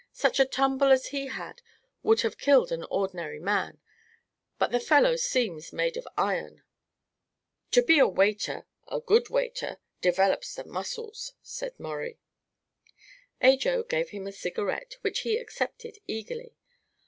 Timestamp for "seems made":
5.15-5.95